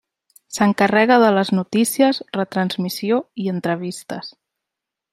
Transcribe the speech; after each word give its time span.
S'encarrega 0.55 1.17
de 1.25 1.27
les 1.35 1.51
notícies, 1.59 2.21
retransmissió 2.39 3.23
i 3.45 3.49
entrevistes. 3.57 4.35